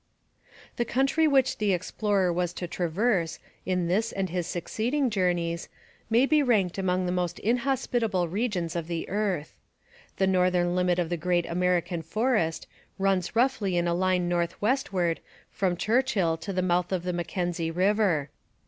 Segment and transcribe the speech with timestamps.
[0.77, 5.69] The country which the explorer was to traverse in this and his succeeding journeys
[6.09, 9.53] may be ranked among the most inhospitable regions of the earth.
[10.17, 12.65] The northern limit of the great American forest
[12.97, 15.19] runs roughly in a line north westward
[15.51, 18.31] from Churchill to the mouth of the Mackenzie river.